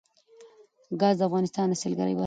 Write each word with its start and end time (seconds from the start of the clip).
ګاز 1.01 1.15
د 1.19 1.21
افغانستان 1.29 1.65
د 1.69 1.73
سیلګرۍ 1.81 2.13
برخه 2.13 2.17
ده. 2.17 2.19